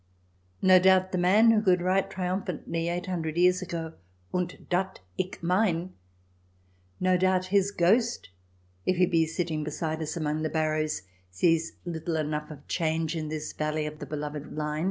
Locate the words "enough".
12.15-12.49